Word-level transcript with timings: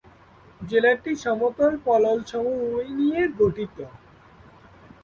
জেলাটি 0.61 1.11
সমতল 1.23 1.73
পলল 1.85 2.17
সমভূমি 2.31 2.85
নিয়ে 2.99 3.21
গঠিত। 3.39 3.77